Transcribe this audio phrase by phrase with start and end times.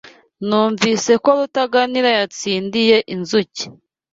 [0.47, 3.63] Numvise ko Rutaganira yatsindiye inzuki.